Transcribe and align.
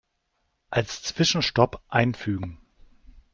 Als 0.71 1.03
Zwischenstopp 1.03 1.77
einfügen. 1.87 2.57